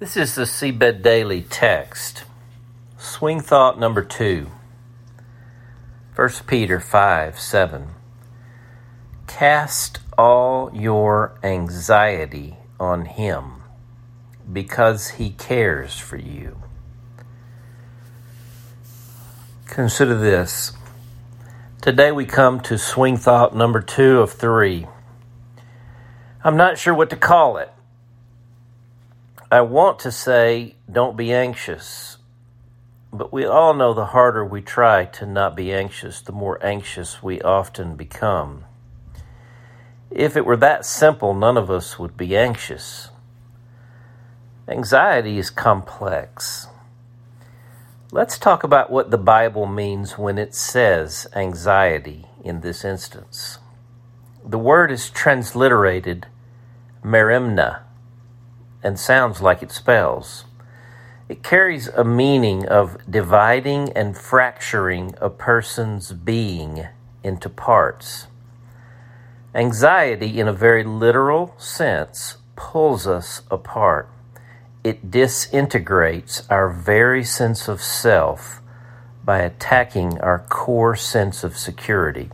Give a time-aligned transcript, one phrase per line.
[0.00, 2.22] This is the Seedbed Daily text.
[2.98, 4.46] Swing thought number two.
[6.14, 7.88] 1 Peter 5 7.
[9.26, 13.64] Cast all your anxiety on him
[14.52, 16.62] because he cares for you.
[19.66, 20.74] Consider this.
[21.82, 24.86] Today we come to swing thought number two of three.
[26.44, 27.72] I'm not sure what to call it.
[29.50, 32.18] I want to say, don't be anxious,
[33.10, 37.22] but we all know the harder we try to not be anxious, the more anxious
[37.22, 38.66] we often become.
[40.10, 43.08] If it were that simple, none of us would be anxious.
[44.68, 46.66] Anxiety is complex.
[48.12, 53.60] Let's talk about what the Bible means when it says anxiety in this instance.
[54.44, 56.26] The word is transliterated
[57.02, 57.84] merimna
[58.82, 60.44] and sounds like it spells.
[61.28, 66.88] It carries a meaning of dividing and fracturing a person's being
[67.22, 68.28] into parts.
[69.54, 74.08] Anxiety, in a very literal sense, pulls us apart.
[74.84, 78.62] It disintegrates our very sense of self
[79.24, 82.30] by attacking our core sense of security.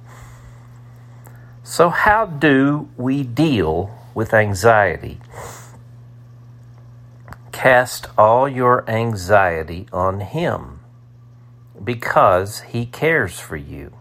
[1.65, 5.19] So, how do we deal with anxiety?
[7.65, 10.81] Cast all your anxiety on Him
[11.83, 13.95] because He cares for you.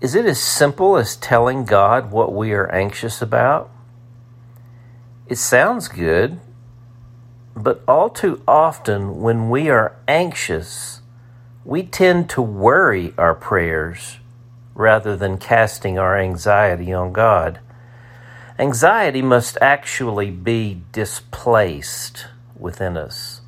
[0.00, 3.70] Is it as simple as telling God what we are anxious about?
[5.28, 6.40] It sounds good,
[7.54, 11.00] but all too often when we are anxious,
[11.64, 14.18] we tend to worry our prayers
[14.74, 17.60] rather than casting our anxiety on God.
[18.58, 23.42] Anxiety must actually be displaced within us.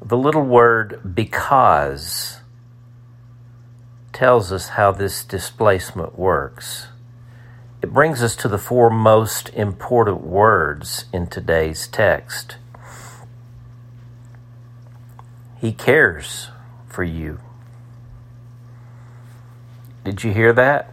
[0.00, 2.38] The little word because
[4.14, 6.88] tells us how this displacement works.
[7.82, 12.56] It brings us to the four most important words in today's text.
[15.60, 16.48] He cares
[16.88, 17.38] for you.
[20.04, 20.91] Did you hear that?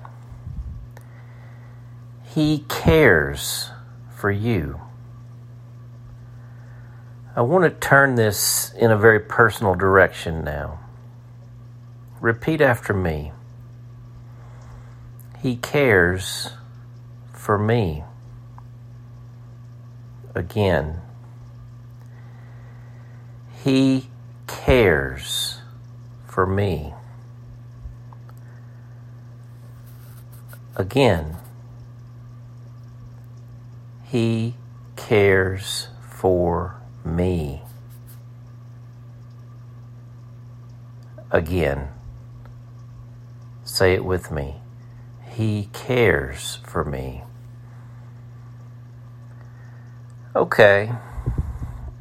[2.35, 3.71] He cares
[4.15, 4.79] for you.
[7.35, 10.79] I want to turn this in a very personal direction now.
[12.21, 13.31] Repeat after me.
[15.41, 16.51] He cares
[17.33, 18.03] for me.
[20.35, 21.01] Again.
[23.63, 24.09] He
[24.45, 25.61] cares
[26.27, 26.93] for me.
[30.75, 31.38] Again.
[34.09, 34.55] He
[34.95, 37.61] cares for me.
[41.29, 41.89] Again,
[43.63, 44.55] say it with me.
[45.29, 47.23] He cares for me.
[50.35, 50.91] Okay,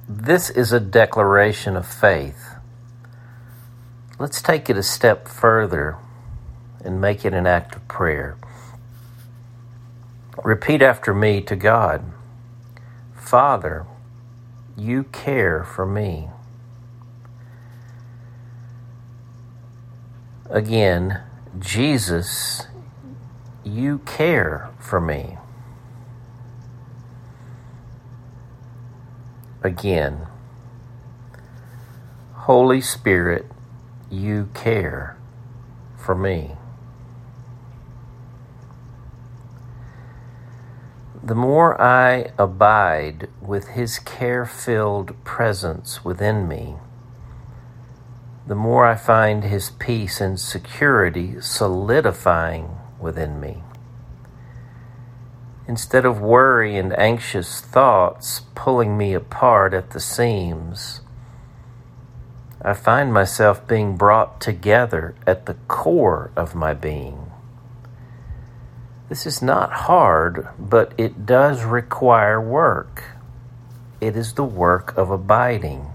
[0.09, 2.55] this is a declaration of faith.
[4.19, 5.99] Let's take it a step further
[6.83, 8.39] and make it an act of prayer.
[10.45, 12.13] Repeat after me to God
[13.15, 13.87] Father,
[14.77, 16.31] you care for me.
[20.51, 21.21] Again,
[21.59, 22.67] Jesus,
[23.65, 25.37] you care for me.
[29.63, 30.27] Again,
[32.33, 33.45] Holy Spirit,
[34.11, 35.19] you care
[35.99, 36.53] for me.
[41.29, 46.77] The more I abide with His care filled presence within me,
[48.47, 53.63] the more I find His peace and security solidifying within me.
[55.67, 61.03] Instead of worry and anxious thoughts pulling me apart at the seams,
[62.63, 67.28] I find myself being brought together at the core of my being.
[69.09, 73.05] This is not hard, but it does require work.
[74.03, 75.87] It is the work of abiding.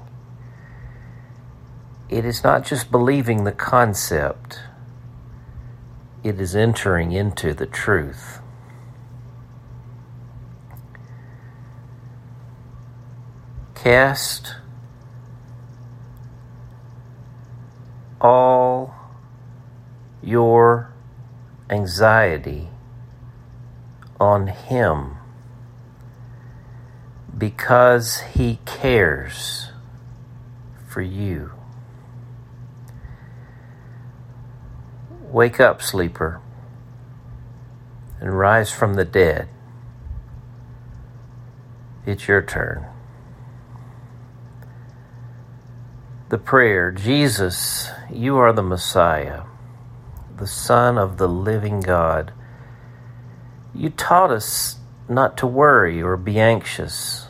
[2.10, 4.60] It is not just believing the concept,
[6.24, 8.39] it is entering into the truth.
[13.75, 14.56] Cast
[18.21, 18.95] all
[20.21, 20.94] your
[21.69, 22.69] anxiety
[24.19, 25.18] on Him
[27.38, 29.69] because He cares
[30.88, 31.51] for you.
[35.31, 36.39] Wake up, sleeper,
[38.21, 39.50] and rise from the dead.
[42.06, 42.86] It's your turn.
[46.30, 49.44] The prayer Jesus, you are the Messiah,
[50.38, 52.33] the Son of the living God.
[53.75, 54.78] You taught us
[55.10, 57.28] not to worry or be anxious.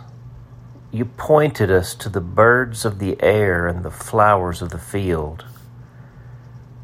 [0.92, 5.46] You pointed us to the birds of the air and the flowers of the field,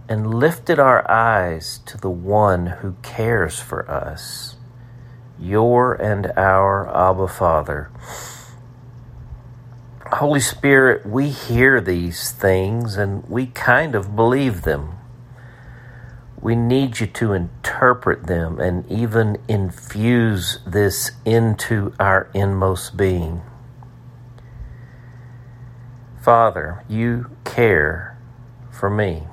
[0.07, 4.55] and lifted our eyes to the one who cares for us,
[5.37, 7.91] your and our Abba Father.
[10.13, 14.98] Holy Spirit, we hear these things and we kind of believe them.
[16.41, 23.41] We need you to interpret them and even infuse this into our inmost being.
[26.21, 28.17] Father, you care
[28.71, 29.23] for me.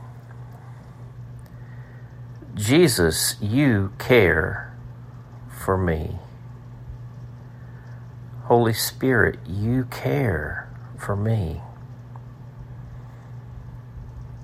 [2.55, 4.75] Jesus, you care
[5.49, 6.19] for me.
[8.45, 11.61] Holy Spirit, you care for me.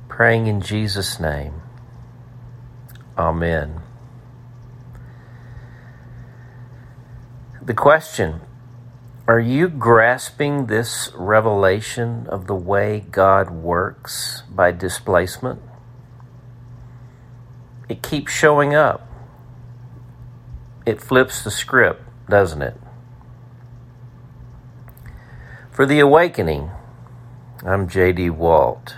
[0.08, 1.61] Praying in Jesus' name.
[3.18, 3.82] Amen.
[7.60, 8.40] The question
[9.28, 15.60] Are you grasping this revelation of the way God works by displacement?
[17.88, 19.06] It keeps showing up.
[20.86, 22.76] It flips the script, doesn't it?
[25.70, 26.70] For the awakening,
[27.64, 28.30] I'm J.D.
[28.30, 28.96] Walt.